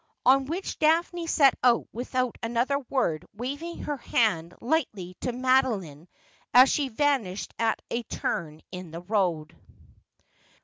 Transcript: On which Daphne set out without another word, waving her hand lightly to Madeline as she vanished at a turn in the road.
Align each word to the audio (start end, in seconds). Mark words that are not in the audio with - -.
On 0.25 0.45
which 0.45 0.79
Daphne 0.79 1.27
set 1.27 1.53
out 1.63 1.87
without 1.93 2.35
another 2.41 2.79
word, 2.89 3.23
waving 3.35 3.83
her 3.83 3.97
hand 3.97 4.55
lightly 4.59 5.15
to 5.21 5.31
Madeline 5.31 6.07
as 6.55 6.71
she 6.71 6.89
vanished 6.89 7.53
at 7.59 7.83
a 7.91 8.01
turn 8.01 8.61
in 8.71 8.89
the 8.89 9.01
road. 9.01 9.55